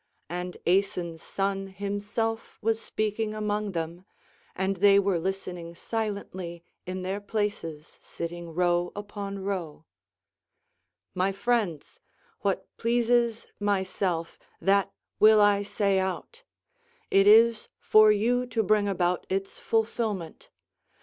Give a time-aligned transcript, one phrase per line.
[0.31, 4.03] And Aeson's son himself was speaking among them;
[4.55, 9.85] and they were listening silently in their places sitting row upon row:
[11.13, 11.99] "My friends,
[12.39, 16.41] what pleases myself that will I say out;
[17.11, 20.49] it is for you to bring about its fulfilment.